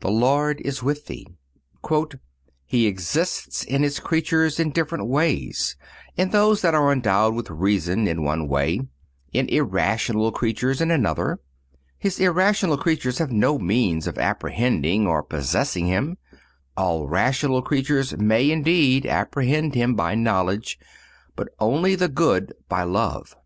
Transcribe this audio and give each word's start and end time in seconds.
_"__The 0.00 0.10
Lord 0.10 0.62
is 0.62 0.82
with 0.82 1.04
thee.__"_ 1.04 2.18
"He 2.64 2.86
exists 2.86 3.62
in 3.62 3.82
His 3.82 4.00
creatures 4.00 4.58
in 4.58 4.70
different 4.70 5.06
ways; 5.06 5.76
in 6.16 6.30
those 6.30 6.62
that 6.62 6.72
are 6.74 6.90
endowed 6.90 7.34
with 7.34 7.50
reason 7.50 8.08
in 8.08 8.24
one 8.24 8.48
way, 8.48 8.80
in 9.34 9.46
irrational 9.50 10.32
creatures 10.32 10.80
in 10.80 10.90
another. 10.90 11.40
His 11.98 12.18
irrational 12.18 12.78
creatures 12.78 13.18
have 13.18 13.30
no 13.30 13.58
means 13.58 14.06
of 14.06 14.16
apprehending 14.16 15.06
or 15.06 15.22
possessing 15.22 15.88
Him. 15.88 16.16
All 16.74 17.06
rational 17.06 17.60
creatures 17.60 18.16
may 18.16 18.50
indeed 18.50 19.04
apprehend 19.04 19.74
Him 19.74 19.94
by 19.94 20.14
knowledge, 20.14 20.78
but 21.34 21.48
only 21.58 21.94
the 21.94 22.08
good 22.08 22.54
by 22.70 22.82
love. 22.84 23.36